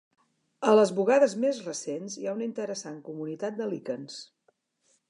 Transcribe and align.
A 0.69 0.71
les 0.79 0.93
bugades 0.99 1.35
més 1.43 1.59
recents 1.67 2.17
hi 2.23 2.27
ha 2.31 2.35
una 2.39 2.45
interessant 2.49 2.99
comunitat 3.11 3.63
de 3.63 3.71
líquens. 3.77 4.19